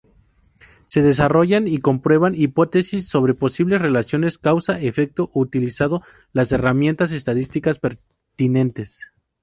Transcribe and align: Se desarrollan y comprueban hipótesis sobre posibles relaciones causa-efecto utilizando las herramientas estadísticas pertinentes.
Se 0.87 1.03
desarrollan 1.03 1.67
y 1.67 1.77
comprueban 1.77 2.33
hipótesis 2.33 3.07
sobre 3.07 3.35
posibles 3.35 3.83
relaciones 3.83 4.39
causa-efecto 4.39 5.29
utilizando 5.35 6.01
las 6.33 6.51
herramientas 6.51 7.11
estadísticas 7.11 7.77
pertinentes. 7.77 9.11